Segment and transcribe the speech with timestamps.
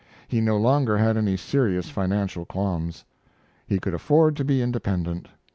[0.27, 3.05] He no longer had any serious financial qualms.
[3.67, 5.29] He could afford to be independent.